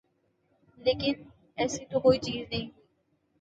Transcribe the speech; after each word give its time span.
لیکن 0.77 1.13
ایسی 1.57 1.85
تو 1.85 1.99
کوئی 1.99 2.19
چیز 2.19 2.41
نہیں 2.51 2.61
ہوئی۔ 2.61 2.69